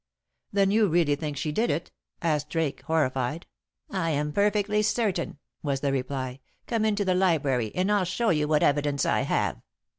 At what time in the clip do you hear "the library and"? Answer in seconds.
7.05-7.91